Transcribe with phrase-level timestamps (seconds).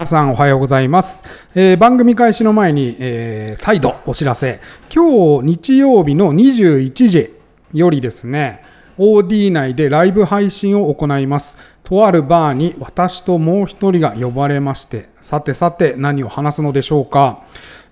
[0.00, 1.24] 皆さんおはようございます。
[1.56, 4.60] えー番組開始の前に、えー再度お知らせ。
[4.94, 7.34] 今日日曜日の21時
[7.72, 8.62] よりですね、
[8.96, 11.58] OD 内でライブ配信を行います。
[11.82, 17.42] とあるバーに私ともう一人が呼ばれまして、さてさて何を話すのでしょうか。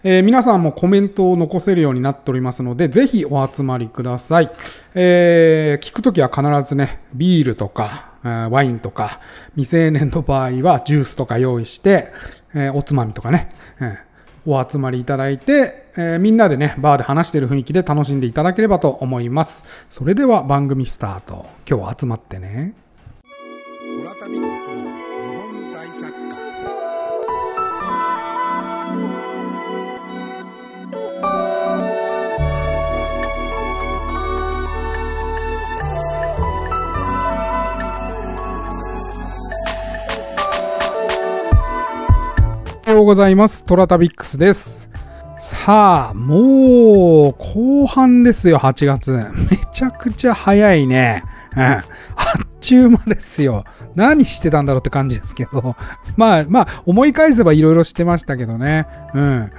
[0.05, 4.51] えー皆さんもコメントを残せるようになっておりますので、ぜひお集まりください。
[4.95, 8.06] え聞くときは必ずね、ビールとか、
[8.51, 9.21] ワインとか、
[9.55, 12.09] 未成年の場合はジュースとか用意して、
[12.55, 13.49] えーおつまみとかね、
[13.81, 13.99] うん
[14.49, 19.65] お集まりいただいて、えーみんなでね、バーで話してる雰囲気で楽しんでいただければと思います。
[19.91, 21.47] それでは番組スタート。
[21.69, 22.75] 今日は集まってね。
[42.97, 43.63] ようございます。
[43.65, 44.91] トラタビックスです。
[45.39, 49.11] さあ、もう、後半ですよ、8月。
[49.51, 51.23] めちゃくちゃ早いね。
[51.55, 51.63] うん。
[51.63, 51.83] あっ
[52.59, 53.65] ちゅう間ですよ。
[53.95, 55.77] 何してたんだろうって感じですけど。
[56.17, 58.87] まあ、まあ、思い返せばいろいろしてましたけどね。
[59.13, 59.53] うん。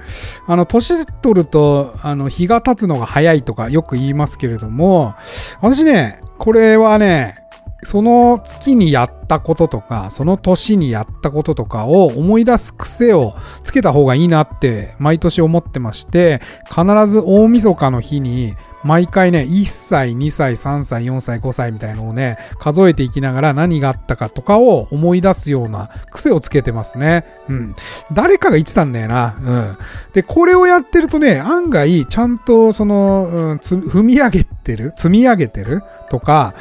[0.48, 5.14] あの、年取ると、あの、日が経つのが早いとかよく言いますけれども、
[5.60, 7.37] 私ね、これはね、
[7.84, 27.24] その月にやったこととか、その年にやったこととかを思い出す癖をつけた方がいいなって毎年思ってまして、必ず大晦日の日に毎回ね、1歳、2歳、3歳、4歳、5歳みたいのをね、数えていきながら何があったかとかを思い出すような癖をつけてますね。
[27.48, 27.76] うん。
[28.12, 29.36] 誰かが言ってたんだよな。
[29.42, 29.76] うん。
[30.12, 36.54] で、これをやってるとね、案外、ちゃんと、その、うん、踏み上げてる積み上げてるとか、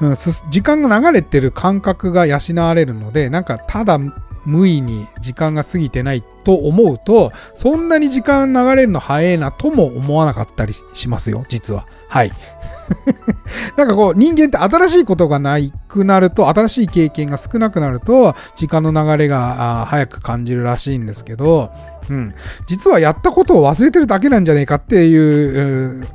[0.00, 3.98] うん、時間が流れてる感覚が養われるので、なんか、ただ、
[4.44, 11.86] 無意に時間が過ぎてないと思うと、そんなに時間流れるの早いなとも思わなかったりしますよ、実は。
[12.08, 12.32] はい。
[13.76, 15.58] なんかこう、人間って新しいことがな
[15.88, 21.70] くなると、新しい経験が少なくなると、時間の流れが早く感じるらしいんですけど、
[22.08, 22.34] うん。
[22.66, 26.06] 実はやったことを忘れてるだけなんじゃねえかっていう、う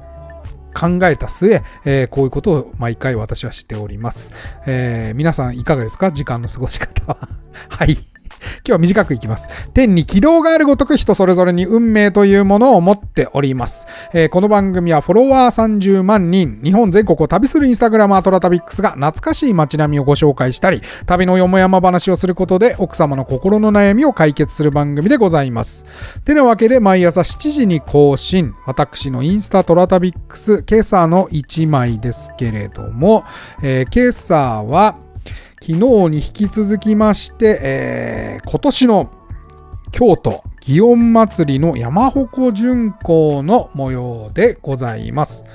[0.79, 4.33] 考えた末、えーこういうことを毎回私はしております。
[4.67, 6.11] えー皆さんいかがですか？
[6.11, 7.17] 時間の過ごし方は。
[7.69, 7.97] はい。
[8.65, 9.49] 今日は短くいきます。
[9.73, 13.87] 天に軌道があるごとく人それぞれに運命というものを持っております。
[14.13, 25.85] えーこの番組はフォロワー30万人、日本全国を旅するインスタグラマートラタビックスが懐かしい街並みをご紹介したり、旅のよもやま話をすることで奥様の心の悩みを解決する番組でございます。
[26.25, 33.23] てなわけで毎朝7時に更新、私のインスタトラタビックス、今朝の1枚ですけれども、
[33.63, 34.97] えー今朝は、
[35.59, 39.11] 昨日に引き続きまして、えー今年の
[39.91, 45.45] 京都祇園祭の山鉾巡行の模様でございます。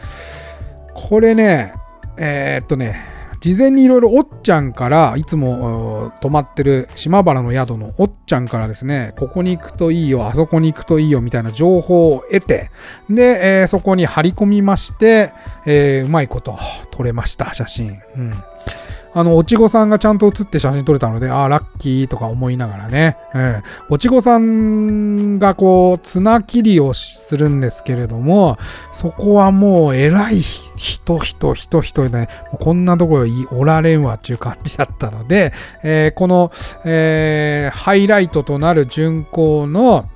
[0.94, 1.74] これね、
[2.18, 2.96] えーっとね、
[3.40, 12.70] 事前にいろいろおっちゃんから、いつも泊まってる島原の宿のおっちゃんからですね、ここに行くといいよ、あそこに行くといいよみたいな情報を得て、
[13.10, 15.32] で、えーそこに張り込みまして、
[15.66, 16.58] えーうまいこと
[16.90, 17.98] 撮れました、写真。
[18.16, 18.44] うん。
[19.14, 23.18] あの、おちごさんがちゃんと写って写真撮れたので、ああ、ラッキーとか思いながらね。
[23.34, 23.62] うん。
[23.90, 28.56] おちごさんがこう、綱切りをするんですけれども、
[28.92, 32.28] そこはもう偉い人、人、人、人で、ね、
[32.58, 35.52] こんなところいおられんわっていう感じだったので、
[35.82, 36.50] えーこの、
[36.84, 40.08] えーハイライトとなる巡行の、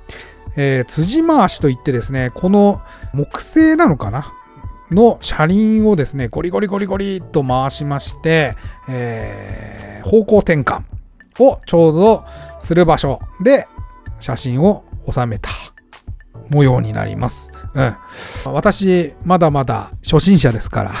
[0.55, 2.81] えー辻回しといってですね、この
[3.13, 4.33] 木製なのかな？
[4.91, 8.55] の車輪をですね、ゴリゴリゴリゴリと回しまして、
[8.89, 10.83] えー方向転換
[11.39, 12.25] をちょうど
[12.59, 13.67] する場所で
[14.19, 15.49] 写真を収めた
[16.49, 17.51] 模様になります。
[17.73, 17.95] うん。
[18.45, 20.93] 私、まだまだ初心者ですから。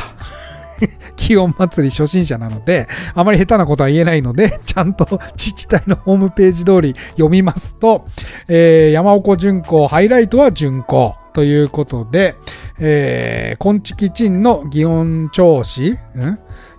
[1.15, 8.05] 気温祭り初心者なので、あまり下手なことは言えないので、ちゃんと自治体のホームページ通り読みますと、
[8.47, 12.35] えー山鉾巡行、ハイライトは巡行ということで、
[12.79, 15.95] えー、昆虫鎮の祇園調子、ん？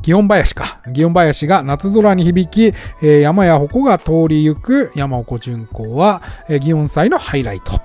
[0.03, 0.81] 祇園林か。
[0.87, 7.81] 祇園林が夏空に響き、えー山や鉾が通り行く山鉾巡行は、えー祇園祭のハイライト。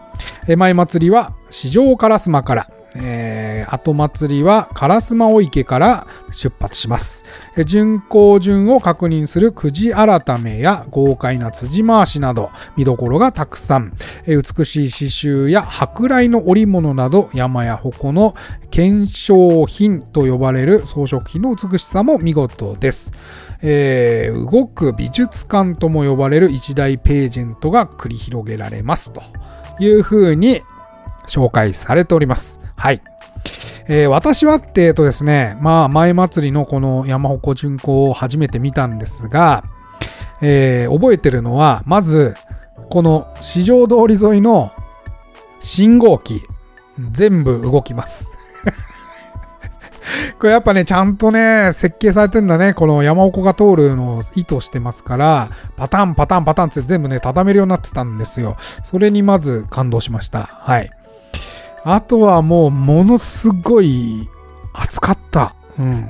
[0.47, 3.43] えー前祭りは四条烏丸から、えー
[3.73, 7.23] 後祭りは烏丸池から出発します。
[7.65, 13.93] 巡行順を確認するくじ改めや豪快な辻回しなど見どころがたくさん。
[14.27, 18.35] 美しい刺繍や舶来の織物など山や鉾の
[18.69, 23.13] 検証品と呼ばれる装飾品の美しさも見事です。
[23.61, 29.21] えー、動く美術館とも呼ばれる一大ページェントが繰り広げられますと
[29.79, 30.61] いうふうに
[31.27, 32.59] 紹介されております。
[32.83, 33.01] はい。
[33.87, 39.63] えー、私はって、えっとですね、まあ、前祭りのこの山鉾巡行を初めて見たんですが、
[40.41, 42.35] えー、覚えてるのは、まず、
[42.89, 44.73] この市場通り沿いの
[45.61, 46.41] 信号機、
[46.99, 48.33] 全部動きます。
[50.37, 52.73] これやっぱね、ちゃんとね、設計されてんだね。
[52.73, 58.57] この山鉾が通るのを意図してますから、パタン、パタン、パタンって全部ね、畳めるようになってたんですよ。
[58.83, 60.49] それにまず感動しました。
[60.51, 60.91] はい。
[61.83, 64.29] あとはもう、ものすごい
[64.73, 65.55] 暑かった。
[65.77, 66.09] うん。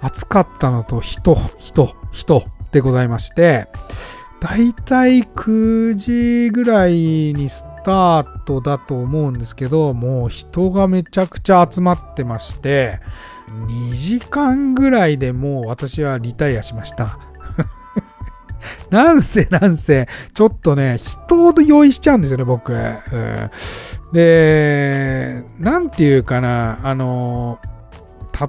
[0.00, 3.68] 暑かったのと、人、人、人でございまして、
[4.40, 6.92] だいたい9時ぐらい
[7.34, 13.00] にスタートだと思うんですけど、もう人がめちゃくちゃ集まってまして、
[13.66, 17.18] 2時間ぐらいでもう私はリタイアしました。
[18.90, 22.72] なんせなんせ、ちょっとね、人を用意しちゃうんですよね、僕。
[22.72, 23.50] うん、
[24.12, 27.58] で、なんていうかな、あの、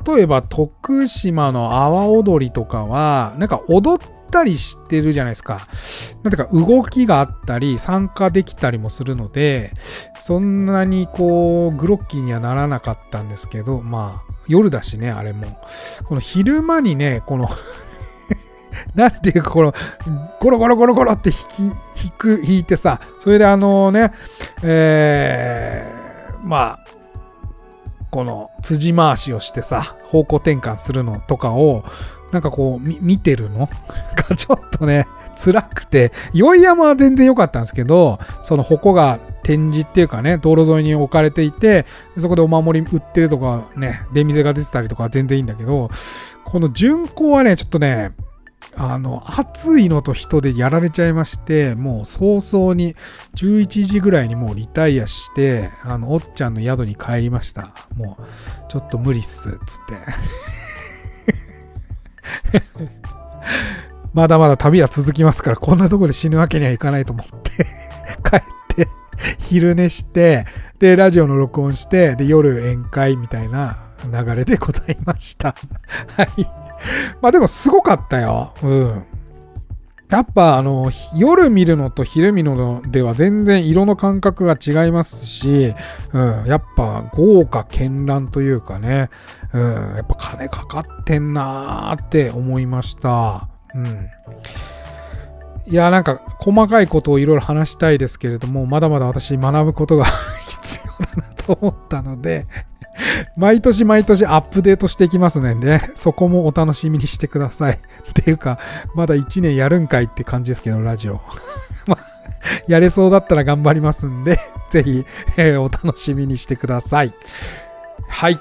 [0.05, 5.67] 例えば徳島の阿波踊りとかは、なんか踊ったりしてるじゃないですか。
[6.23, 9.73] なんていうか動きがあったり参加できたりもするので、
[10.19, 15.59] そんなにこう、グロッキーにはならなかったんですけど、まあ、夜だしね、あれも。
[16.05, 17.49] この昼間にね、この
[18.95, 19.73] なんていうか、この、
[20.39, 24.13] ゴロゴロゴロゴロって弾き、弾く、弾いてさ、それであのね、
[24.63, 26.89] えー、まあ、
[28.11, 31.83] この辻回しをしてさ、方向転換するのとかを、
[32.31, 33.69] なんかこう、見てるの？
[34.15, 41.85] が ちょっとね、辛くて、宵山は全然良かったんですけど、その矛が展示っていうかね、道路沿いに置かれていて、
[42.17, 45.89] そこでお守り売ってるとかね、出店が出てたりとかは全然いいんだけど、
[46.43, 48.11] この巡行はね、ちょっとね、
[48.81, 52.95] あの、暑いのと人でやられちゃいまして、もう早々に
[53.35, 57.73] 11時ぐらいにもうリタイアして、あの、おっちゃんの宿に帰りました。
[57.97, 58.23] もう、
[58.69, 59.95] ちょっと無理っす、つって。
[64.13, 67.65] まだまだ旅は続きますから、こんなとこで死ぬわけにはいかないと思って
[68.23, 68.41] 帰っ
[68.77, 68.87] て、
[69.39, 70.45] 昼寝して、
[70.79, 75.53] で、ラジオの録音して、で、夜宴会みたいな流れでございました
[76.15, 76.68] はい。
[77.21, 78.53] まあでもすごかったよ。
[78.63, 79.03] うん。
[80.09, 85.75] やっぱあの、夜見るのと昼見るのでは全然色の感覚が違いますし、
[86.13, 89.11] うん、やっぱ豪華絢爛というかね、
[89.53, 89.63] うん、
[89.97, 93.49] やっぱ金かかってんなーって思いました。
[93.75, 94.07] うん。
[95.67, 100.05] いや、なんか細かいことをいろいろ話したいですけれども、まだまだ私学ぶことが
[100.49, 102.47] 必要だなと思ったので
[103.37, 107.79] 毎年毎年アップデートしていきますので、そこもお楽しみにしてください。
[108.09, 108.59] っていうか、
[108.95, 111.21] まだ1年やるんかいって感じですけど、ラジオ。
[111.87, 111.97] ま
[112.67, 115.05] やれそうだったら頑張りますんで、ぜひ、
[115.37, 117.13] えー、お楽しみにしてください。
[118.07, 118.33] はい。
[118.33, 118.37] っ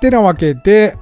[0.00, 0.96] てなわけで、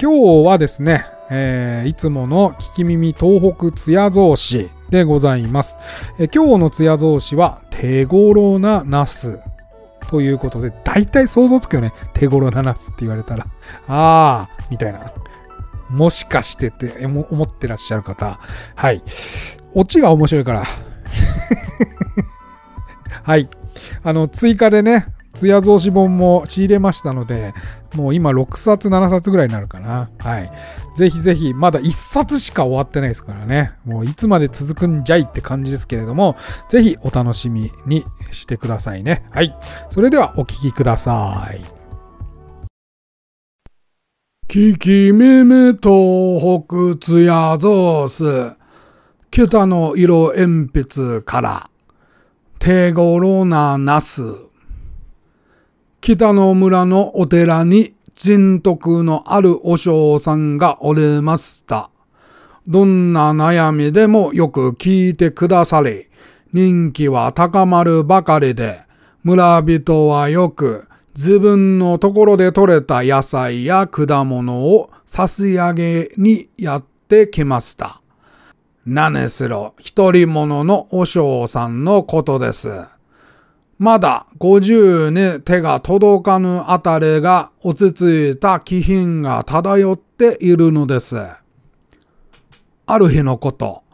[0.00, 5.76] 今日はですね、えー、いつもの聞き耳東北津屋造詞でございます。
[6.18, 9.40] えー、今日の津屋造詞は手頃なナス
[10.08, 11.92] ということで、大体想像つくよね。
[12.14, 13.46] 手頃なナスって言われたら。
[13.86, 15.12] あー、みたいな。
[15.90, 18.40] もしかしてって思ってらっしゃる方。
[18.74, 19.02] はい。
[19.74, 20.64] オチが面白いから。
[23.22, 23.48] はい。
[24.02, 27.54] あの、追加でね、ツヤ増し本も仕入れましたので、
[27.94, 30.10] もう今6冊、7冊ぐらいになるかな。
[30.18, 30.52] はい。
[30.96, 33.72] ぜひぜひ、まだ1冊しか終わってないですからね。
[33.84, 36.36] もういつまで続くんじゃいって感じですけれども、
[36.68, 39.24] ぜひお楽しみにしてくださいね。
[39.30, 39.56] はい。
[39.90, 41.64] それではお聴きください。
[44.48, 48.56] ききめめ東北つやぞーす。
[49.30, 51.70] 北の色鉛筆から。
[52.58, 54.47] 手頃なナス。
[56.00, 61.90] 北の村のお寺に人徳のある和尚さんがおれました。
[62.66, 66.06] どんな悩みでもよく聞いてくださり、
[66.52, 68.80] 人気は高まるばかりで、
[69.22, 78.00] 村人はよく自分のところで採れた野菜や果物を差し上げにやってきました。
[78.86, 82.86] 何しろ一人者の和尚さんのことです。
[83.78, 91.16] まだ50に手が届かぬあたりが落ち着いた気品が漂っているのです。
[92.86, 93.84] ある日のこと、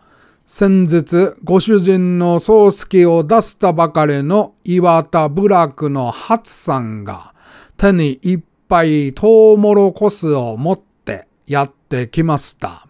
[0.47, 7.35] 先日ご主人の葬式を出したばかりの岩田部落の初さんが
[7.77, 12.87] 手にいっぱいトウモロコスを持ってやってきました。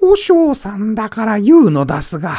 [0.00, 2.36] お嬢さんだから言うのですが、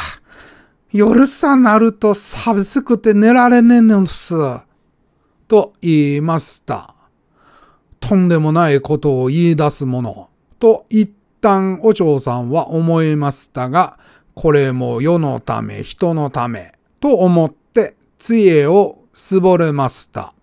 [0.92, 4.34] 夜さなると寂しくて寝られねえのす。
[5.48, 6.94] と言いました。
[7.98, 10.28] とんでもないことを言い出すもの。
[10.58, 13.98] と一旦お嬢さんは思いましたが、
[14.34, 20.34] これも世のため人のためと思って杖を絞れました。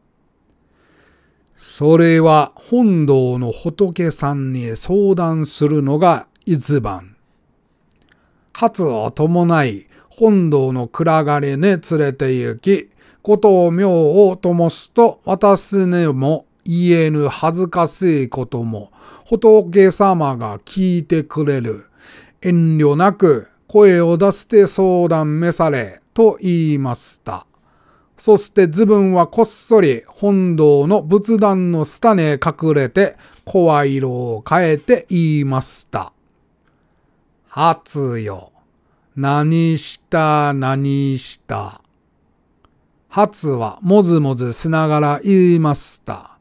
[1.55, 7.15] それは本堂の仏さんに相談するのが一番。
[8.51, 9.88] 初を伴い
[10.19, 12.89] 本堂の暗がりに連れて行き、
[13.21, 18.91] ことを妙を灯すと、私にも言えぬ恥ずかしいことも、
[19.23, 21.85] 仏様が聞いてくれる。
[22.41, 27.45] 遠慮なく声を出して相談召され、と言いました。
[28.17, 36.11] そして自分はこっそり本堂の仏壇の下に隠れて声色を変えて言いました。
[37.47, 38.51] 初よ。
[39.21, 41.81] 何した何した。
[43.09, 46.37] 初はもずもずしながら言いました。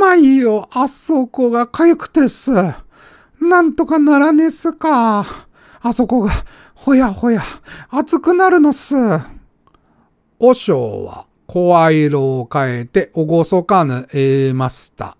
[0.00, 2.50] まあいよ、あそこがかゆくてす。
[3.38, 5.46] なんとかならねすか。
[5.82, 6.32] あそこが
[6.74, 7.42] ほやほや
[7.90, 8.94] 熱くなるのす。
[10.38, 15.18] おしょうは声色を変えておごそかぬ言いました。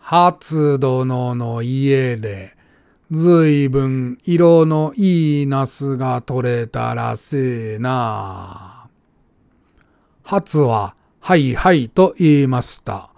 [0.00, 2.57] 初殿の家で
[3.10, 8.90] ずいぶん色のいいナスが取れたらしいな。
[10.22, 13.08] 初は、はいはいと言いました。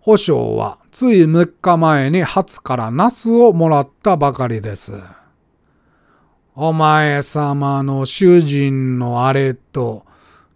[0.00, 4.92] 保証はつい3日前に初からナスをもらったばかりです。
[6.54, 10.04] お前様の主人のあれと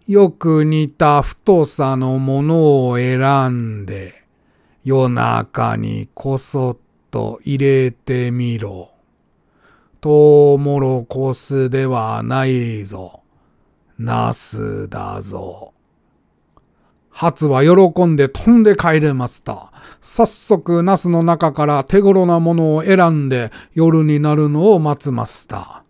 [0.07, 4.27] よく似た太さのものを選んで
[4.85, 6.77] 夜中にこそっ
[7.15, 8.91] と入れてみろ。
[10.01, 13.23] トウモロコスではないぞ。
[13.97, 15.73] ナスだぞ。
[17.11, 19.71] 初は喜んで飛んで帰れました。
[20.03, 25.85] 早速、ナスの中から手頃なものを選んで夜になるのを待つました。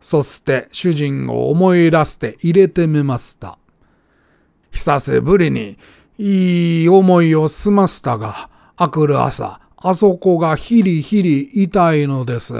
[0.00, 3.58] そして主人を思い出して入れてみました。
[4.70, 5.78] 久しぶりに
[6.16, 12.54] いい思いを済ませたが、あくる朝、あそこがヒリヒリ痛いのです。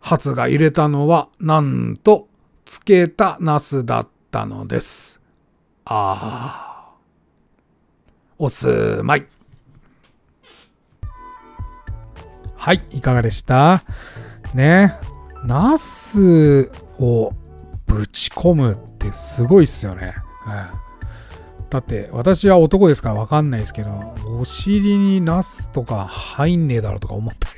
[0.00, 2.26] 初が入れたのは、なんと、
[2.64, 5.20] 漬けたナスだったのです。
[5.84, 6.94] ああ。
[8.38, 9.26] おすまい。
[12.54, 13.84] はい、いかがでした？
[14.54, 14.94] ね。
[15.44, 17.34] ナスを
[17.86, 20.14] ぶち込むってすごいっすよね。
[20.46, 20.89] うん
[21.70, 27.48] だって私は男ですからわかんないですけど、お尻にナスとか入んねえだろとか思った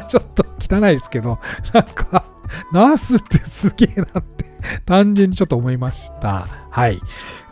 [0.00, 1.38] り ちょっと汚いですけど、
[1.74, 2.24] なんか、
[2.72, 4.46] ナスってすげえなって
[4.86, 6.48] 単純にちょっと思いました。
[6.70, 7.00] はい。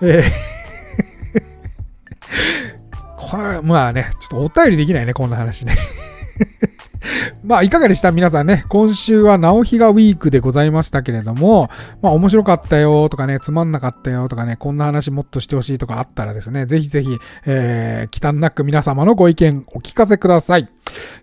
[0.01, 0.31] えー
[3.17, 5.77] これ、まあね、ちょっとお便りできないね、こんな話ね
[7.43, 8.13] まあ、いかがでした？
[8.13, 8.65] 皆さんね。
[8.69, 11.71] 今週は直日がウィークでございましたけれども、
[12.03, 17.17] まあ、面白かったよとかね、つまんなかったよとかね、こんな話もっとしてほしいとかあったらですね、ぜひぜひ、
[17.47, 20.69] えー、忌憚なく皆様のご意見お聞かせください。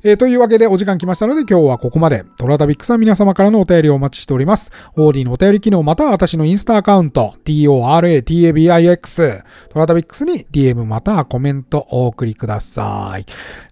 [0.03, 2.24] えー、というわけでお時間来ましたので今日はここまで。
[2.38, 4.72] トラタビックスは皆様からのお便りをお待ちしております。
[4.96, 13.25] オーディのお便り機能または私のインスタアカウント、TORATABIX、トラタビックスに DM またはコメントお送りください。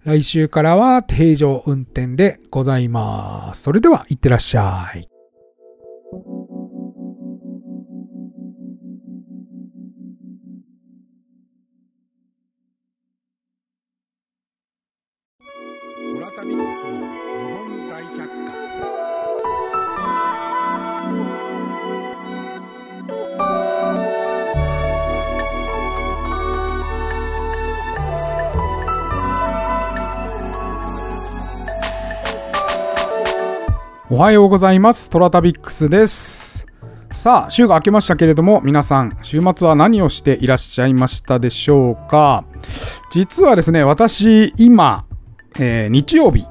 [0.04, 3.62] 来週からは定常運転でございます。
[3.62, 5.15] それでは、いってらっしゃい。
[34.16, 35.10] おはようございます。
[35.10, 36.66] トラタビックスです。
[37.12, 42.46] さあ、週が明けましたけれども、皆さん、週末は何をしていらっしゃいましたでしょうか？
[43.10, 45.04] 実はですね、私、今、
[45.58, 46.46] えー、日曜日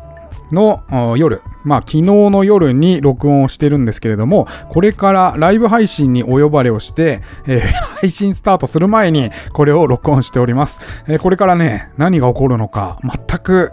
[0.52, 0.84] の
[1.18, 10.82] 夜、まあ昨日の夜に録音をしてるんですけれども、これからライブ配信にお呼ばれをして、えー、配信スタートする前にこれを録音しております。
[11.08, 13.72] えー、これからね、何が起こるのか全く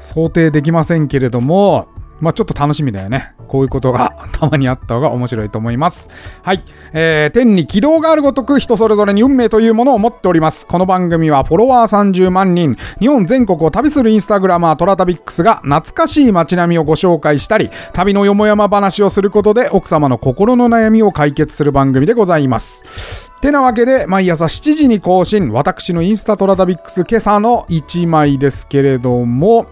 [0.00, 1.86] 想定できませんけれども、
[2.20, 3.32] まあちょっと楽しみだよね。
[3.48, 6.08] こういうことが たまにあった方が面白いと思います。
[6.42, 6.62] はい。
[6.92, 10.66] えー、天に軌道があるごとく人それぞれに運命というものを持っております。
[10.66, 23.30] この番組はフォロワー30万人、日本全国を旅するインスタグラマートラタビックスが懐かしい街並みをご紹介したり、旅のよもやま話をすることで奥様の心の悩みを解決する番組でございます。
[23.40, 29.66] てなわけで、毎朝7時に更新、私のインスタトラタビックス今朝の1枚ですけれども、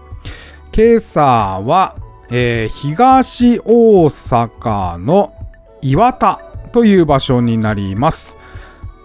[0.75, 1.95] 今朝は、
[2.31, 5.33] えー、東大阪の
[5.81, 8.35] 岩田という場所になります。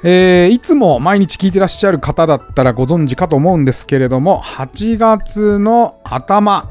[0.07, 6.71] えー、いつも毎日聞いてらっしゃる方だったらご存知かと思うんですけれども、8月の頭、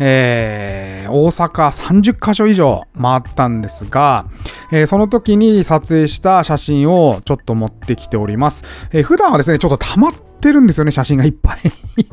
[0.00, 4.26] えー、大阪30カ所以上回ったんですが、
[4.72, 8.64] えー、その時に撮影した写真をちょっと持ってきております。
[8.90, 11.58] えー、普段はですね、ちょっと溜まってるんですよね、写真がいっぱい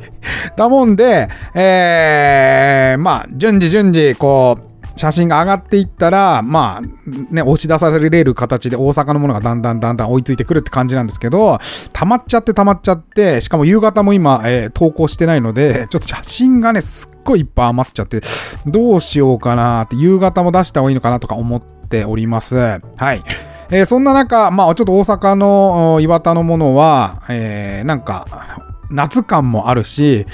[0.55, 11.59] だもんで、えー、まあ、順次順次、こう、写真が上がっていったら、まあ、ね、押し出される形で大阪のものがだんだんだんだん追いついてくるって感じなんですけど、
[11.93, 18.21] 溜まっちゃって溜まっちゃって、しかも夕方も今、えー、投稿してないので、 ちょっと写真がね、すっごいいっぱい余っちゃって、
[18.67, 22.55] どうしようかなって、夕方も出した方がいいのかなとか思っております。
[22.55, 23.23] はい。
[23.73, 28.27] えー、そんな中、まあ、ちょっと大阪の岩田のものは、えー、なんか、
[28.91, 30.27] 夏感もあるし、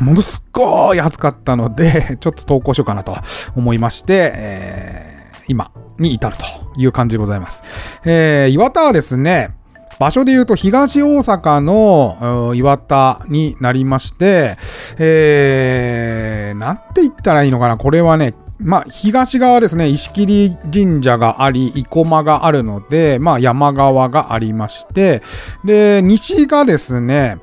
[0.00, 3.16] ものすっごい暑かったので、 ちょっと投稿しようかなと
[3.56, 6.44] 思いまして、えー、今に至ると
[6.80, 7.64] いう感じでございます。
[8.04, 9.50] えー、岩田はですね、
[9.98, 14.56] 場所で言うと東大阪の岩田になりまして、
[14.98, 25.22] えー、なんて言ったらいいのかなこれはね、まあ、東側ですね、石切神社があり、生駒があるので、まあ、山側がありまして、
[25.64, 27.38] で、西がですね、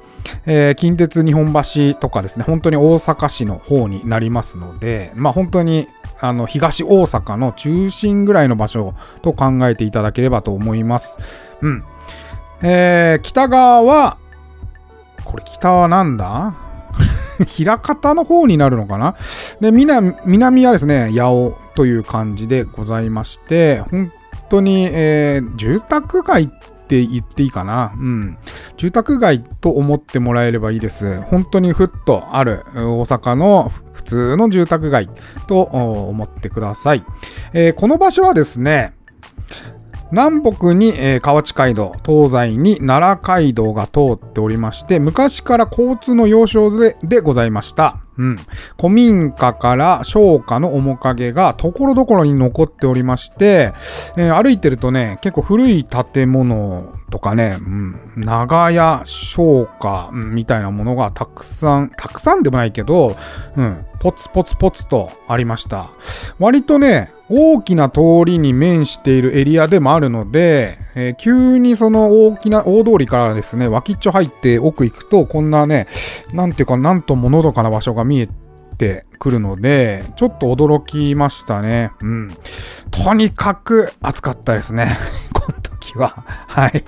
[0.45, 5.87] えー、近鉄日本橋とかですね、本当に大阪市の方になりますので、まあ本当に
[6.19, 11.17] あの東大阪の中心ぐらいの場所と考えていただければと思います。
[11.61, 11.83] うん。
[12.61, 14.17] えー、北側は、
[15.25, 16.53] これ北はなんだ？
[17.45, 19.15] 平方の方になるのかな？
[19.59, 24.11] で、南、南はですね、八尾という感じでございまして、本
[24.49, 26.47] 当に、えー、住宅街っ
[26.87, 27.93] て言っていいかな？
[27.95, 28.37] うん。
[28.75, 31.21] 住宅街と思ってもらえればいいです。
[31.21, 35.09] 本当にふっとある大阪の普通の住宅街
[35.47, 37.05] と思ってください。
[37.53, 38.93] えー、この場所はですね、
[40.11, 47.97] 南北に、えー、河内街道、東西に奈良街道が通っておりまして、昔から交通の要衝ででございました。
[48.17, 48.37] うん。
[48.77, 53.73] 古民家から商家の面影がところどころに残っておりまして、
[54.17, 63.15] えー、歩いてるとね、結構古い建物とかね、うん、長屋、商家、うん、みたいなものがたくさん、たくさんでもないけど、
[63.55, 65.89] うん、ポツポツポツとありました。
[66.37, 75.87] 割とね、大きな通りに面しているエリアでもあるので、えー、急にその大きな大通りからですね、脇っちょ入って奥行くと、こんなね、
[76.33, 78.29] なんていうか、なんとものどかな場所が見え
[78.77, 81.91] てくるので、ちょっと驚きましたね。
[82.01, 82.37] うん。
[82.89, 84.97] とにかく暑かったですね。
[85.33, 86.25] この時は。
[86.47, 86.83] はい。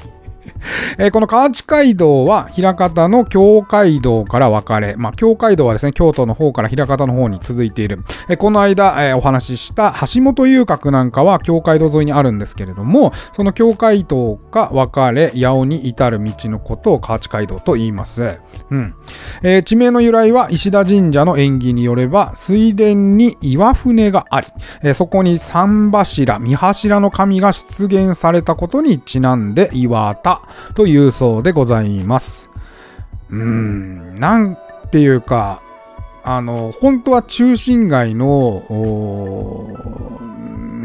[0.97, 8.03] えー、この河内街道は枚方の京街道から分かれ、まあ、京街道はですね、京都の方から枚方の方に続いている。
[8.29, 18.39] えー、この間、えー、お話しした橋本遊郭なんかは京街道沿いにあるんですけれども、その京街道が分かれ、八尾に至る道のことを河内街道と言います。
[18.73, 18.95] うん。
[19.43, 24.47] えー、地名の由来は石田神社の縁起によれば、水田に岩船があり、
[24.81, 30.41] えー、そこに三柱、三柱の神が出現されたことにちなんで岩田
[30.73, 32.49] というそうでございます。
[33.29, 34.57] うーん、なん
[34.89, 35.61] ていうか、
[36.23, 38.63] あの、本当は中心街の、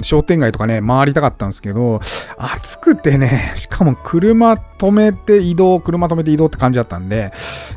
[0.03, 2.01] 商店街とかね、回りたかったんですけど、
[2.37, 7.33] 暑くてね、しかも車止めて移動、車止めて移動って感じだったんで、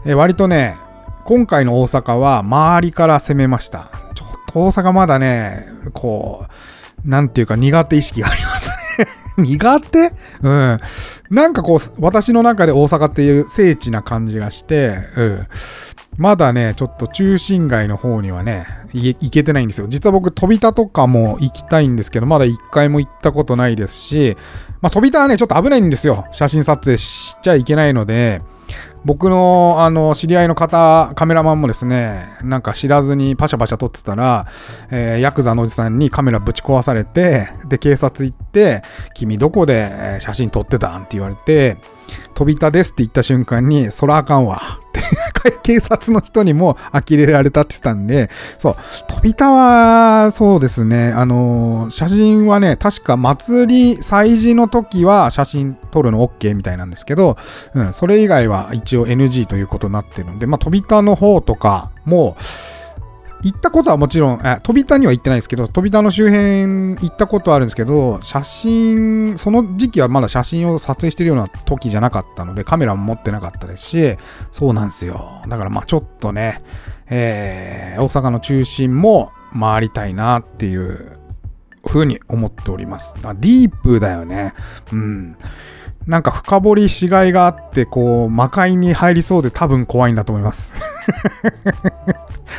[0.06, 0.78] え割とね、
[1.26, 3.90] 今回の大阪は周りから攻めました。
[4.16, 6.46] ちょっと大阪まだね、こ
[7.06, 8.76] う、なんていうか苦手意識がありますね
[9.38, 10.14] 苦手？
[10.42, 10.80] うん。
[11.30, 15.48] なんかこう、私の中で大阪っていう聖地な感じがして、うん。
[16.18, 19.88] まだね、ちょっと中心街の方にはね、行けてないんですよ。
[19.88, 24.38] 実は僕、飛び田とかも行きたいんですけど、まだ一回も行ったことないですし、
[24.82, 26.26] まあ、飛び田はね、ちょっと危ないんですよ。
[26.32, 28.42] 写真撮影しちゃいけないので、
[29.04, 34.48] 僕の、あの、知り合いの方、カメラマンもですね、なんか知らずにパシャパシャ撮ってたら、
[34.92, 38.84] えー、ヤクザのおじさんにカメラぶち壊されて、で、警察行って、
[39.16, 41.78] 君どこで写真撮ってたんって言われて、
[42.34, 44.80] 飛びたですって言った瞬間に、そらあかんわ。
[44.90, 48.76] って 警察の人にも呆れられたって言ってたんで、そう、
[49.08, 57.38] 飛びたは、そうですね、あのー、写真はね、確か祭り、祭事の時は写真撮るの OK みたいなんですけど、
[57.74, 62.38] うん、それ以外は一応 NG ということになってるので、まあ、飛びたの方とかも、
[63.44, 74.18] 行ったことはもちろん、え飛び田には行ってないですけど、飛び田の周辺行ったことはあるんですけど、写真、その時期はまだ写真を撮影してるような時じゃなかったので、カメラも持ってなかったですし、
[74.52, 75.42] そうなんですよ。
[75.48, 76.62] だからまあちょっとね、
[77.10, 81.18] えー、大阪の中心も回りたいなっていう
[81.84, 83.16] 風に思っております。
[83.16, 84.54] ディープだよね。
[84.92, 85.36] うん。
[86.08, 90.74] なんか深掘りしがいがあって、こう、魔界に入りそうで多分怖いんだと思います。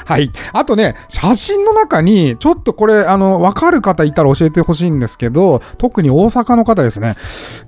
[0.05, 0.31] はい。
[0.52, 7.16] あとね、写真の中に、ちょっとこれ、あの、わかる方いたら教えてほしいんですけど、特に大阪の方ですね、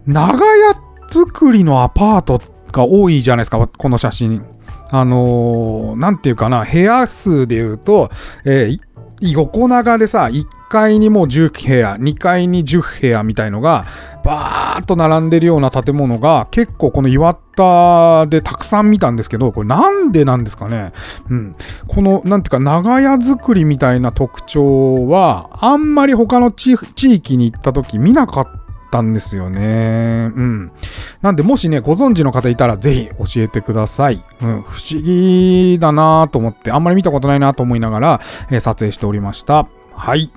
[0.06, 0.74] 長屋
[1.08, 2.40] 作りのアパート
[2.72, 4.44] が多いじゃないですか、この写真。
[4.90, 8.10] あのー、なんていうかな、部屋数で言うと、
[8.44, 8.80] えー、
[9.20, 13.86] 横長でさ、1階にもう10部屋、2階に10部屋みたいのが、
[14.24, 20.92] バーっと並んでるような建物が、結構この岩田でたくさん見たんですけど、これなんでなんですかね
[21.30, 21.56] うん。
[21.86, 28.63] この、なんていうか、長屋作りみたいな特徴は、あんまり他の地域に行った時見なかった
[28.94, 30.30] たんですよね。
[30.36, 30.72] うん。
[31.20, 34.22] なんで、もしね、ご存知の方いたら、ぜひ教えてください。
[34.40, 34.62] うん。
[34.62, 39.66] 不思議だなと思って、あんまり見たことないなと思いながら、えー、撮影しておりました。
[39.96, 40.30] はい。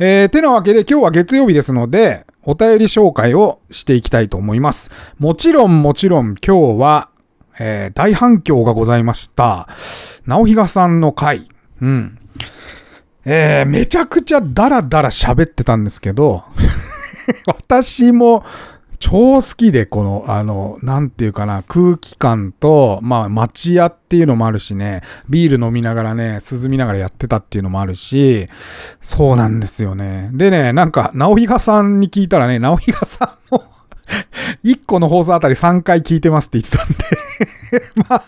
[0.00, 4.90] えー、てなわけで今日は月曜日ですので、お便り紹介をしていきたいと思います。
[5.18, 7.10] もちろんもちろん今日は、
[7.60, 9.68] えー、大反響がございました。
[10.26, 11.46] 直比賀さんの回。
[11.80, 12.18] うん。
[13.24, 16.44] えー、めちゃくちゃダラダラ喋ってたんですけど、
[17.46, 18.44] 私も
[19.00, 28.46] 超好きで、この、あの、なんていうかな、空気感と、まあ、町屋っていうのもあるしね、ビール飲みながらね、涼みながらやってたっていうのもあるし、
[29.00, 30.28] そうなんですよね。
[30.34, 33.64] でね、なんか、直比賀さんに聞いたらね、直比賀さんも
[34.64, 36.94] 1個の放送あたり3回聞いてますって言ってたんで
[38.08, 38.24] まあ、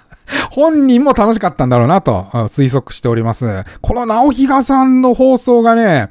[0.50, 3.64] 本人も楽しかったんだろうなと推測しております。
[3.80, 6.08] この直比賀さんの放送がね、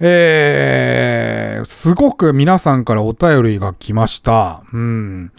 [0.00, 4.62] えー、すごく皆さんからお便りが来ました。
[4.72, 5.32] うん。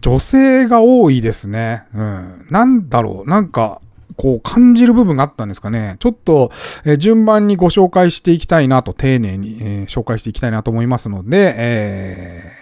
[0.00, 1.84] 女性が多いですね。
[1.94, 2.46] うん。
[2.50, 3.30] なんだろう。
[3.30, 3.80] なんか、
[4.16, 5.96] こう感じる部分があったんですかね。
[5.98, 6.50] ちょっと、
[6.84, 12.61] えー、順番にご紹介していきたいなと、丁寧に、えー、紹介していきたいなと思いますので、えー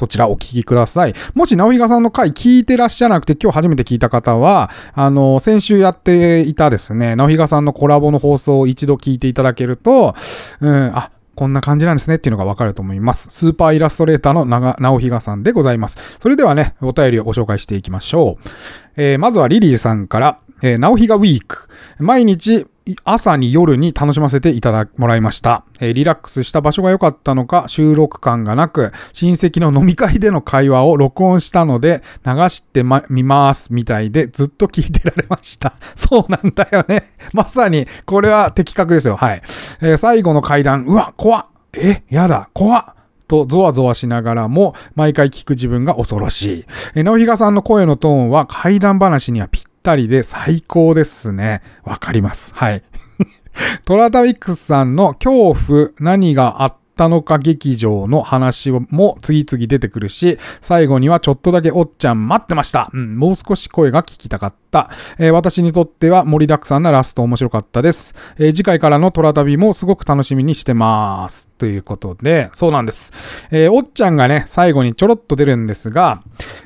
[0.00, 1.14] そちらお聞きください。
[1.34, 10.14] もし、直比賀さんの回聞いてらっしゃらなくて、今日初めて聞いた方は、あの、先週やっていたですね、直比賀さんのコラボの放送を一度聞いていただけると、
[10.62, 13.28] うん、あ、こんな感じなんですねっていうのがわかると思います。
[13.28, 15.98] スーパーイラストレーターの長直比賀さんでございます。
[16.18, 18.48] それではね、お便りをご紹介していきましょう。
[18.96, 21.68] えー、まずはリリーさんから、えー、直比賀ウィーク。
[21.98, 22.66] 毎日
[23.04, 35.74] 朝に夜に楽しませていただもらいました、えー、リラックスした場所が良かったのか収録感がなく親戚の飲み会での会話を録音したので流してま、みますみたいでずっと聞いてられました。
[35.94, 37.12] そうなんだよね。
[37.32, 39.16] まさにこれは的確ですよ。
[39.16, 39.42] はい。
[39.80, 42.94] えー、最後の階段、うわ、怖っえ、やだ、怖っ
[43.28, 46.64] とゾワゾワしながらも毎回聞く自分が恐ろしい。
[46.96, 51.62] え、直比賀さんの声のトーンは怪談話にはぴったりで最高ですね。
[51.84, 52.52] わかります。
[52.54, 52.82] はい。
[53.84, 62.90] トラタウィックスさんの恐怖、何があったのか劇場の話も次々出てくるし、最後にはちょっとだけおっちゃん待ってました。
[62.92, 64.90] うん、もう少し声が聞きたかった。
[65.18, 68.14] えー、私にとっては盛りだくさんなラスト面白かったです。
[68.38, 71.48] えー、次回からのトラ旅もすごく楽しみにしてます。
[71.58, 73.12] ということで、そうなんです。
[73.50, 76.22] えー、おっちゃんがね、最後にちょろっと出るんですが、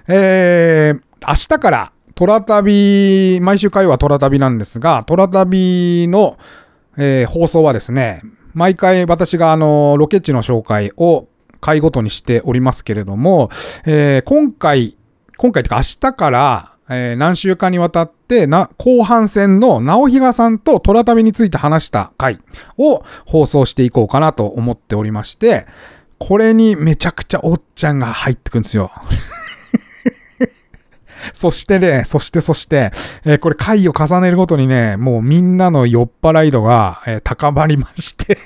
[0.08, 6.38] えー、明日からトラ旅、毎週火曜はトラ旅なんですが、トラ旅の、
[6.96, 8.22] えー、放送はですね、
[8.52, 11.26] 毎回私があの、ロケ地の紹介を
[11.60, 13.50] 回ごとにしておりますけれども、
[13.84, 14.96] えー、今回、
[15.36, 22.38] 今回というか明日から、えー、何週間にわたってな、後半戦の直比賀さんとトラ旅について話した回
[22.78, 25.66] を放送していこうかなと思っておりまして、
[26.18, 28.92] これにめちゃくちゃおっちゃんが入ってくんですよ。
[31.34, 32.92] そしてね、そしてそして、
[33.24, 38.38] えー、これ回を重ねるごとにね、もうみんなの酔っ払い度が、えー、高まりまして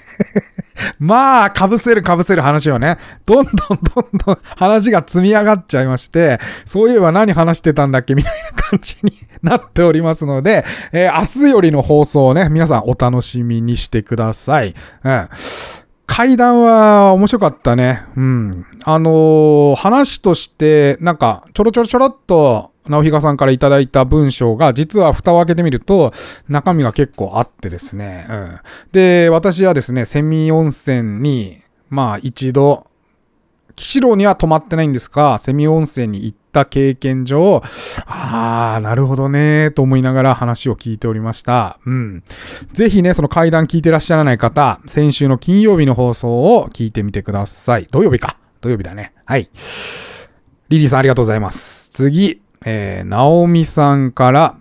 [0.98, 8.14] まあ、被せる被せる話をね、どんどんどんどん話が積み上がっちゃいまして、そういえば何話してたんだっけ？
[8.14, 14.74] みたいな感じになっておりますので、えー、明日よりの放送をね、皆さんお楽しみにしてください。
[15.05, 15.29] うん。
[16.09, 18.03] 階段は面白かったね。
[18.16, 18.66] うん。
[18.83, 26.12] あのー、話として、なんか、ちょろちょろちょろっと、直比賀さんからいただいた文章が、実は蓋を開けてみると、
[26.49, 28.27] 中身が結構あってですね。
[28.31, 28.59] うん。
[28.90, 32.87] で、私はですね、セミ温泉に、まあ一度、
[33.77, 37.62] 岸路には泊まってないんですが、セミ温泉に行った経験上、
[38.06, 41.78] ああ、なるほどねと思いながら話を聞いておりました。
[41.87, 42.22] うん。
[42.72, 47.87] ぜひね、その階段聞いてらっしゃらない方、先週の金曜日の放送を聞いてみてください。
[47.90, 48.37] 土曜日か。
[48.61, 49.12] 土曜日だね。
[49.24, 49.50] はい。
[50.68, 51.90] リリーさんありがとうございます。
[51.90, 54.56] 次、えー、ナオミさんから、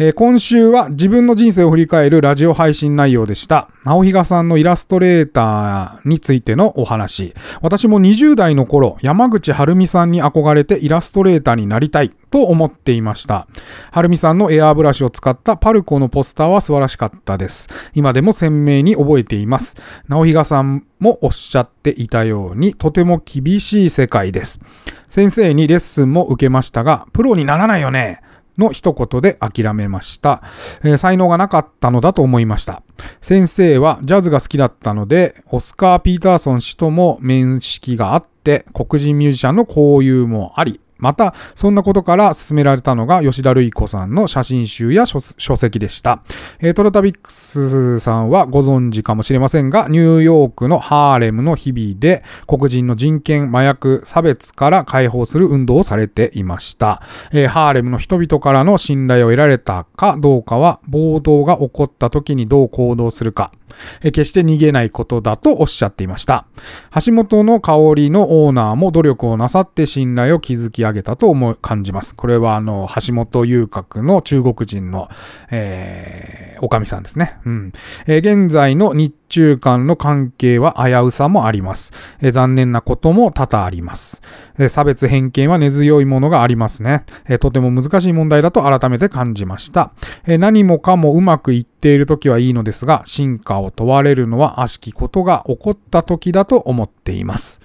[0.00, 3.68] えー、今週は自分の人生を振り返るラジオ配信内容でした。
[3.84, 7.34] 青比嘉さんのイラストレーターについてのお話。
[7.62, 13.48] 私も20代の頃、山口はるみさんに憧れてイラストレーターになりたいと思っていました。
[13.90, 17.68] はるみさんのエアーブラシを使ったパルコのポスターは素晴らしかったです。
[17.92, 19.74] 今でも鮮明に覚えています。
[20.06, 24.60] 直比嘉さんもおっしゃっていたように、とても厳しい世界です。
[25.08, 28.20] 先生にレッスンも受けましたが、プロにならないよね。
[28.58, 30.42] の一言で諦めました、
[30.82, 32.82] えー、才能がなかったのだと思いました。
[33.20, 45.20] 先生はジャズが好きだったので、オスカー・ピーターソン氏とも面識があって、黒人ミュージシャンの交友もあり、また、そんなことから進められたのが吉田類子さんの写真集や書
[45.56, 46.22] 籍でした。
[46.60, 57.02] えー、トラタビックスさんはご存知かもしれませんが、ニューヨークのハーレムの日々で黒人の人権、麻薬、差別から解放する運動をされていました。
[57.32, 63.52] えー、ハーレムの人々からの信頼を得られたかどうかは、暴動が起こった時にどう行動するか、
[64.02, 66.46] え決して逃げないことだとおっしゃっていました。
[67.04, 72.14] 橋本の香りのオーナーも努力をなさって信頼を築き上げたと思い、感じます。
[72.14, 75.08] これはあの、橋本遊郭の中国人の、
[75.50, 77.38] えー、おかみさんですね。
[77.44, 77.72] うん。
[78.06, 81.92] えー、現在の日中間の関係は危うさもあります。
[82.20, 84.22] え、残念なことも多々あります。
[84.58, 89.92] え、差別偏見は根強いものがありますね、え、とても難しい問題だと改めて感じました。
[90.26, 97.60] え、何もかもうまくいっている時はいいのですが、進化を問われるのは悪しきことが起こった時だと思っています。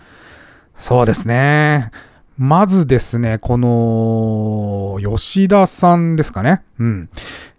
[0.76, 1.92] そうですね。
[2.38, 6.64] まずですね、この、吉田さんですかね。
[6.80, 7.10] うん。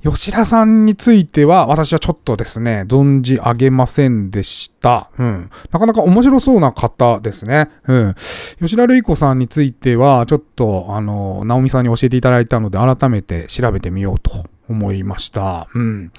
[0.02, 5.10] 吉田さんについては、私はちょっとですね、存じ上げませんでした。
[5.16, 5.50] うん。
[5.70, 7.70] なかなか面白そうな方ですね。
[7.86, 8.14] うん。
[8.60, 15.68] 吉田類子さんについては、ちょっと、あの、直美さんに教えていただいたので、改めて調べてみようと思いました。
[15.72, 16.10] うん。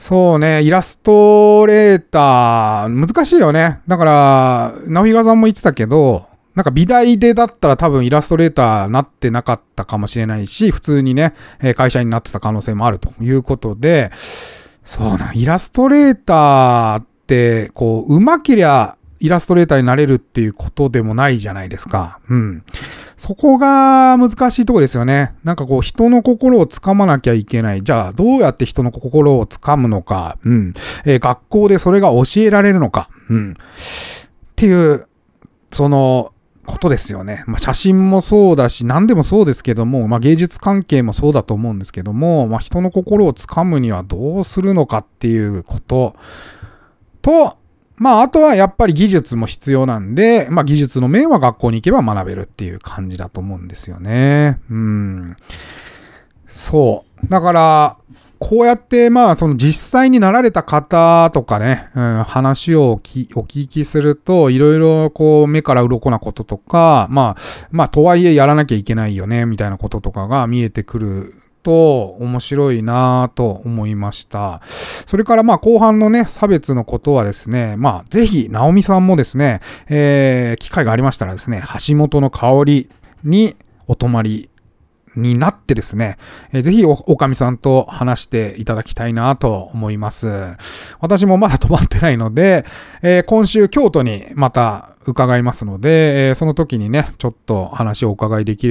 [0.00, 3.80] そうね、イラストレーター、難しいよね。
[3.86, 11.34] だから、直比賀さんも言ってたけど、なんか美大でだったら多分イラストレーターなってなかったかもしれないし、普通にね、
[11.76, 14.10] 会社になってた可能性もあるということで、
[14.84, 22.18] そうな、イラストレーターって、こう、上手けりゃイラストレーターになれるっていうことでもないじゃないですか。
[22.30, 22.64] うん。
[23.18, 25.34] そこが難しいとこですよね。
[25.44, 27.84] なんかこう人の心をつかまなきゃいけない。
[27.84, 30.38] じゃあどうやって人の心をつかむのか。
[30.42, 30.74] うん。
[31.04, 33.10] えー、学校でそれが教えられるのか。
[33.28, 33.52] うん。
[33.52, 33.54] っ
[34.56, 35.06] ていう、
[35.70, 36.32] その、
[36.70, 37.44] ことですよね。
[37.46, 46.14] まあ、写真もそうだし、何でもそうですけども、まあ、芸術関係もそうだと思うんですけども、まあ、人の心をつかむにはどうするのかっていうこと
[47.22, 47.56] と、
[47.96, 54.58] まあ、あとはやっぱり技術も必要なんで、まあ、技術の面は学校に行けば学べるっていう感じだと思うんですよね。
[54.70, 55.36] うん。
[56.46, 57.28] そう。
[57.28, 57.96] だから、
[58.40, 74.62] こうやって、まあ、その実際になられた方とかね、うん、話をお聞きすると、いろいろこう、目から鱗なこととか、まあ、まあ、とはいえやらなきゃいけないよね、みたいなこととかが見えてくると面白いなぁと思いました。
[75.06, 82.90] それからまあ後半のね、差別のことはですね、まあぜひ、直美さんもですね、えー、機会がありましたらですね、橋本の香り
[83.22, 84.49] にお泊まり
[85.16, 86.18] になってですね、
[86.52, 90.56] えー、ぜひお、おかみさんと話していただきたいなと思います。
[91.00, 92.64] 私もまだ泊まってないので、
[93.02, 98.68] えー、今週京都にまた伺いますので、えー、その時にね、ちょっと話をお伺いでき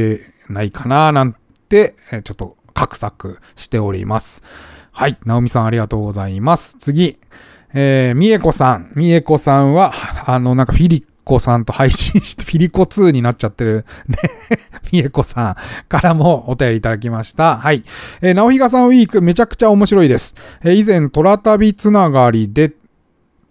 [0.49, 1.35] ないかななん
[1.69, 4.43] て、えちょっと画策しております。
[4.91, 5.17] はい。
[5.25, 6.77] 直美さんありがとうございます。
[6.79, 7.17] 次。
[7.73, 8.91] えー、みえこさん。
[8.95, 9.93] みえこさんは、
[10.25, 14.17] あの、なんかフィリコさんと配信して、フィリコ2になっちゃってる、ね。
[14.91, 15.55] みえこさん
[15.87, 17.57] からもお便りいただきました。
[17.57, 17.83] はい。
[18.21, 20.35] えー、直比賀さんウィークめちゃくちゃ面白いです。
[20.63, 22.71] えー、以前、トラ旅つながりで、っ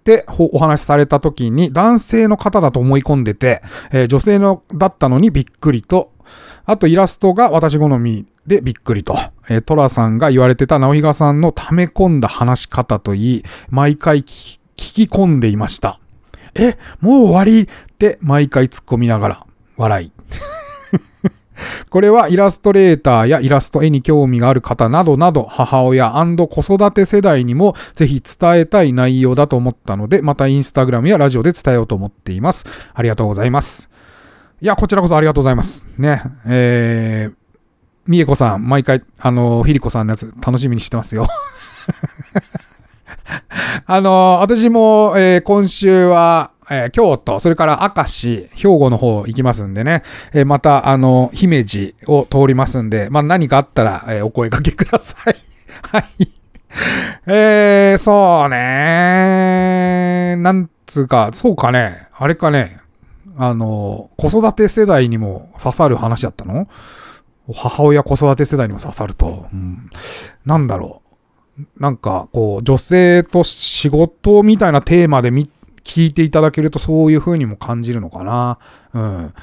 [0.08, 3.62] てお話しされた時に男性の方だと思い込んでて、
[3.92, 6.12] えー、女性のだったのにびっくりと、
[6.64, 9.16] あとイラストが私好みでびっくりと、
[9.50, 16.00] えー、トラさんが言われてた直比嘉さんの溜め込んだ話し方といい、毎回聞き込んでいました。
[16.54, 17.66] え、もう終わりっ
[17.98, 20.12] て毎回突っ込みながら笑い。
[21.90, 32.64] これはイラストレーターやイラスト絵に興味がある方などなど母親子育て世代にもぜひ伝えたい内容だと思ったのでまたインスタグラムやラジオで伝えようと思っています。
[32.94, 33.90] ありがとうございます。
[34.60, 35.86] いや、こちらこそありがとうございます。
[35.96, 36.20] ね。
[36.44, 37.34] えー、
[38.08, 41.28] みえこさん、毎回、あの、ひりこさんのやつ楽しみにしてますよ。
[43.86, 55.34] あの、私も、えー、今週は、えー、京都、それから明石、兵庫の方行きますんでね、えー、また、あの、姫路を通りますんで、まあ、何かあったら、えー、お声掛けください。
[55.82, 56.04] はい。
[57.26, 60.36] えー、そうね。
[60.36, 62.78] なんつうか、そうかね、あれかね、
[63.36, 66.68] あの、子育て世代にも刺さる話だったの？
[67.54, 69.88] 母親子育て世代にも刺さると、うん、
[70.44, 71.07] なんだろう。
[71.78, 75.50] なんか、こう、女性と仕事みたいなテーマで見
[75.84, 78.58] 聞いていただけるとそういう風にも感じるのかな。
[78.92, 79.34] うん。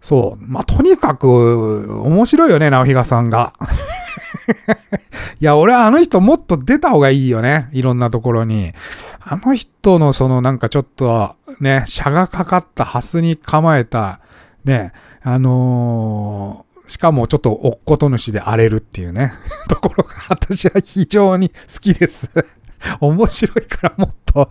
[0.00, 0.44] そう。
[0.44, 3.52] まあ、とにかく、面白いよね、直比嘉さんが。
[5.40, 7.68] いや、俺はあの人もっと出た方がいいよね。
[7.72, 8.72] いろんなところに。
[9.20, 14.20] あの人のそのなんかちょっと、ね、車がかかったハスに構えた、
[14.64, 19.32] ね、あのー、しかもちょっとおっこと主で荒れるっていうね、
[19.70, 22.28] ところが私は非常に好きです
[23.00, 24.50] 面白いからもっと、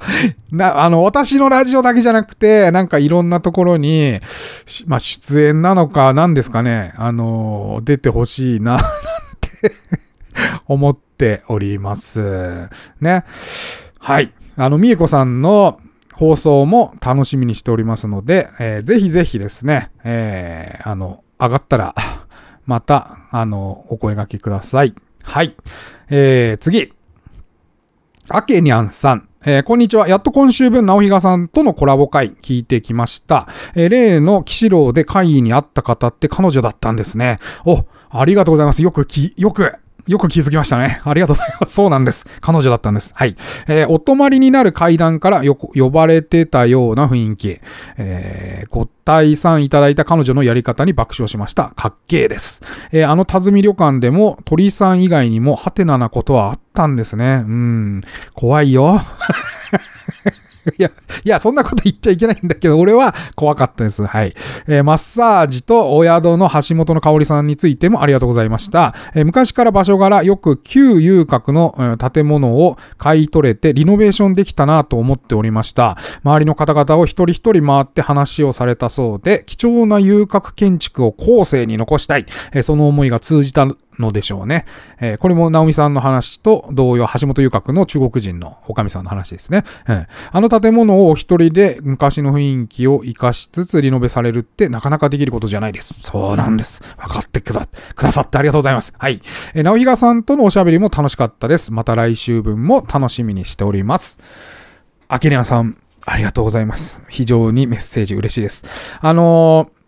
[0.51, 4.19] な、あの、私のラジオだけじゃなくて、なんかいろんなところに、
[4.87, 8.81] まあ、出演なのか、何ですかね、あの、出てほしいな、 なん
[9.39, 9.71] て
[10.65, 12.69] 思っております。
[12.99, 13.23] ね。
[13.99, 14.33] はい。
[14.57, 15.79] あの、みえこさんの
[16.13, 21.95] 放送も楽しみにしておりますので、えー、ぜひぜひですね、えー、あの、上がったら、
[22.71, 24.95] また、あの、お声掛けください。
[25.23, 25.57] はい。
[26.09, 26.93] えー、次。
[28.29, 29.27] あけにゃんさん。
[29.45, 30.07] えー、こんにちは。
[30.07, 33.49] やっと今週分、直比賀さんとのコラボ会聞いてきました。
[33.75, 37.39] えー、例の騎士郎で会議に会った方って彼女だったんですね。
[37.65, 38.81] お、ありがとうございます。
[38.81, 39.75] よくき、よく
[40.07, 41.01] よく気づきましたね。
[41.03, 41.73] ありがとうございます。
[41.73, 42.25] そうなんです。
[42.39, 43.11] 彼女だったんです。
[43.15, 43.35] はい。
[43.67, 47.59] えー、お泊まりになる階段からよ呼ばれてたような雰囲気。
[47.97, 51.73] えー、ご退散いただいた彼女のやり方に爆笑しました。
[51.75, 52.61] かっけーです。
[52.91, 57.43] えー、あの田積旅館でも鳥さん以外にもハテナなことはあったんですね。
[57.47, 58.01] うん。
[58.33, 59.01] 怖いよ。
[60.77, 60.91] いや、
[61.23, 64.05] いや、そんなこと言っちゃいけないんだけど、俺は怖かったです。
[64.05, 64.35] はい。
[64.67, 68.93] えー、マッサージとお宿の橋本の香里さんについてもありがとうございました。
[69.15, 75.97] えー、昔から場所柄、よく旧遊郭の、建物を買い取れてリノベーションできたなと思っておりました。
[76.23, 82.25] 周りの方々を一人一人回って話をされたそうで、貴重な遊郭建築を後世に残したい。
[82.53, 83.67] えー、その思いが通じた
[83.99, 84.65] のでしょうね。
[84.99, 89.63] えー、これも直美さんの話と同様、橋本遊郭の中国人のおかみさんの話ですね。
[89.87, 95.93] えー、あの建物をお一人で昔の雰囲気を活かしつつリノベされるってなかなかできることじゃないです。
[96.01, 96.83] そうなんです。
[96.97, 98.93] 分かってくだくださってありがとうございます。
[98.97, 99.21] はい。
[99.53, 101.71] えー、直比嘉さんとのおしゃべりも楽しかったです。
[101.73, 104.19] また来週分も楽しみにしております。
[105.07, 107.01] あけにゃさん、ありがとうございます。
[107.09, 108.63] 非常にメッセージ嬉しいです。
[109.01, 109.80] あのー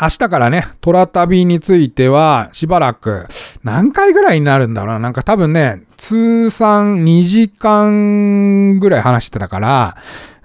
[0.00, 3.26] 明日からね、虎旅については、しばらく、
[3.62, 4.98] 何回ぐらいになるんだろうな。
[4.98, 9.96] なんか多分ね、通算2時間ぐらい話してたから、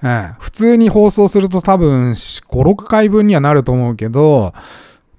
[0.01, 4.53] うん、普通に放送すると多分5、6回分にはなると思うけど、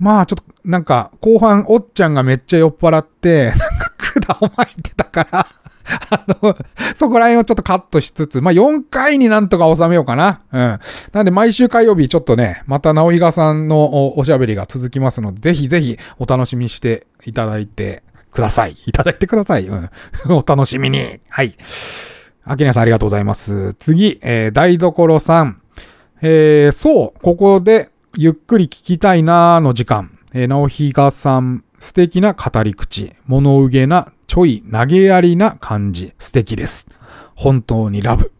[0.01, 3.93] まあちょっと、なんか、後半、おっちゃんがめっちゃ酔っ払って、 なんか
[4.27, 5.47] 管を巻いてたから
[6.11, 6.57] あの、
[6.95, 10.41] そこら辺をちょっとカットしつつ、まあ、4回になんとか収めようかな。
[10.53, 10.79] うん。
[11.13, 18.77] なんで、毎週火曜日、ちょっとね、また直比嘉さんのおしゃべりが続きますので、ぜひぜひお楽しみしていただいてください。
[18.87, 19.67] いただいてください。
[19.67, 19.91] うん。
[20.31, 21.21] お楽しみに。
[21.29, 21.57] はい。
[22.45, 23.75] あきなさんありがとうございます。
[23.75, 25.61] 次、えー、台所さん。
[26.23, 30.19] えー、そう、ここでゆっくり聞きたいなーの時間。
[30.33, 33.15] えー、直比嘉さん、素敵な語り口。
[33.27, 36.13] 物憂げなちょい投げやりな感じ。
[36.19, 36.89] 素敵です。
[37.37, 38.33] 本当にラブ。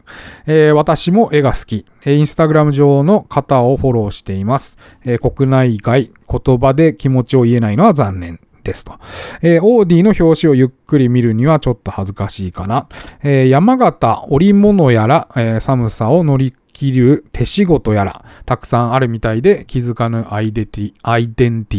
[0.45, 1.85] えー、私も絵が好き。
[2.05, 4.77] え、インスタグラム上の方をフォローしています。
[5.05, 8.41] えー、国内外、言葉で気持ちを言えないのは残念。
[8.63, 8.99] ですと。
[9.41, 12.87] えー、オーディの表紙をゆっくり見るにはちょっと恥ずかしいかな。
[13.23, 20.93] えー、山形織物やら、えー、寒さを乗り切る手仕事やら、たくさんあるみたいで気づかぬアイデンティ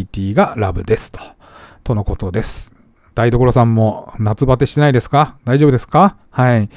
[0.05, 1.19] ティがラブですと。
[1.83, 2.73] とのことです。
[3.13, 5.35] 台所さんも夏バテしてないですか？
[5.43, 6.15] 大丈夫ですか？
[6.29, 6.69] はい。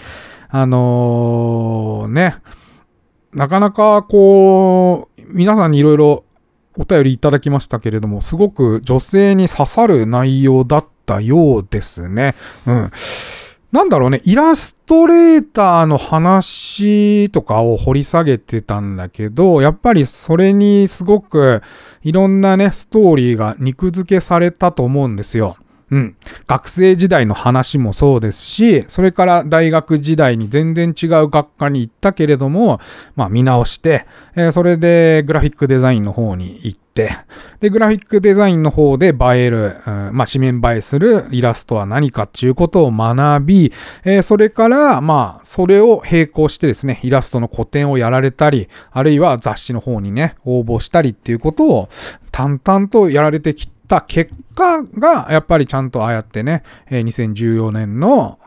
[0.48, 2.34] あのー、ね、
[3.32, 6.24] なかなかこう、皆さんにいろいろ
[6.76, 12.34] お便りいただきましたけれども、すごく女性に刺さる内容だったようですね。
[12.66, 12.90] うん。
[13.72, 21.62] なんだろうね、イラストレーターの話とかを掘り下げてたんだけど、やっぱりそれにすごく
[22.02, 25.56] いろんなね、ストーリーが肉付けされたと思うんですよ。
[25.90, 26.16] うん。
[26.48, 32.80] 学生時代の話もそうですし、それから大学時代に全然違う学科に行ったけれども、
[33.14, 37.16] まあ見直して、えー、それでグラフィックデザインの方に行って、
[37.60, 43.72] で、グラフィックデザインの方で映える、うん、まあ紙面映えするイラストは何かっていうことを学び、
[44.04, 51.88] えー、それから、まあ、それを並行してですね、イラストの個展をやられたり、あるいは雑誌の方にね、応募したりっていうことを
[52.32, 58.38] 淡々とやられてきてた結果が、やっぱりちゃんとああやってね、2014年の、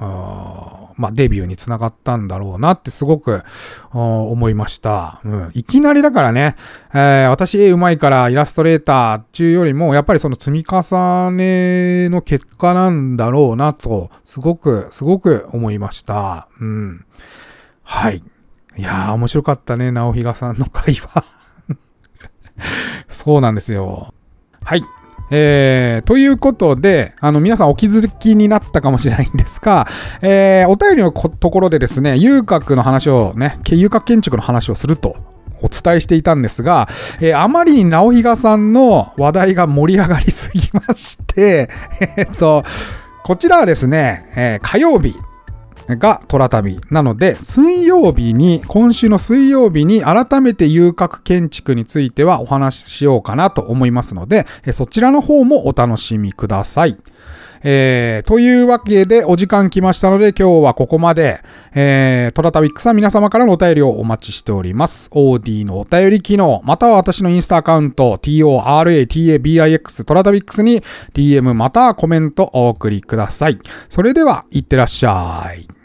[0.99, 3.43] まあ、デビューにつながったんだろうなってすごく
[3.91, 5.21] 思いました。
[5.23, 6.57] うん、いきなりだからね、
[6.93, 16.49] えー、私絵上手いからイラストレーターっていうよりも、やっぱりその積み重ねの結果なんだろうなと、すごく、すごく思いました。
[16.59, 17.05] うん。
[17.83, 18.21] はい。
[18.77, 21.23] いやー、面白かったね、直比嘉さんの会話。
[23.07, 24.13] そうなんですよ。
[24.63, 24.83] はい。
[25.31, 29.87] えー、ということで、あの、皆さんお気づきになったかもしれないんですが、
[30.21, 35.15] えー、お便りのところでですね、遊郭の話をね、遊郭建築の話をすると
[35.61, 36.87] お伝えしていたんですが、
[37.19, 41.69] えー、あまりに直比嘉さんの話題が盛り上がりすぎまして、
[42.17, 42.63] えっと、
[43.23, 45.15] こちらはですね、えー、火曜日、
[45.97, 46.79] が虎旅。
[46.89, 56.97] なので、水曜日に、今週の水曜日に改めて遊郭建築についてはお話ししようかなと思いますので、そちらの方もお楽しみください。
[57.63, 61.41] えー、というわけでお時間来ましたので今日はここまで、
[61.73, 65.09] えー、トラタビックさん皆様からのお便りをお待ちしております。
[65.11, 70.81] OD のお便り機能、または私のインスタアカウント、TORATABIX トラタビックスに
[71.13, 73.59] DM またはコメントお送りください。
[73.89, 75.78] それでは、いってらっしゃい。